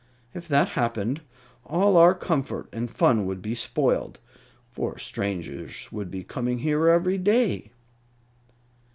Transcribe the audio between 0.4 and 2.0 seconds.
that happened, all